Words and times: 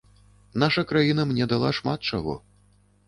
Наша 0.63 0.83
краіна 0.91 1.25
мне 1.33 1.49
дала 1.53 1.69
шмат 1.81 1.99
чаго. 2.13 2.33